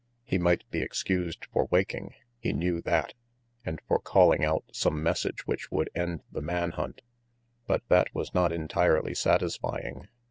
[0.23, 3.13] He might be excused for waking, he knew that,
[3.63, 7.01] and for calling out some message which would end the man hunt.
[7.67, 10.07] But that was not entirely satisfying.